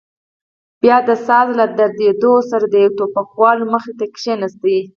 بيا 0.81 0.97
د 1.07 1.11
ساز 1.27 1.47
له 1.59 1.65
درېدو 1.77 2.33
سره 2.49 2.65
د 2.69 2.75
يوه 2.83 2.95
ټوپکوال 2.97 3.57
مخې 3.73 3.93
ته 3.99 4.05
کښېناست. 4.15 4.59